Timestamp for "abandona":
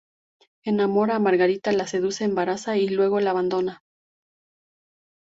3.29-3.83